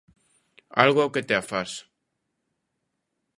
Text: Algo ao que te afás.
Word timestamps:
Algo 0.83 0.99
ao 1.01 1.13
que 1.13 1.25
te 1.27 1.35
afás. 1.41 1.71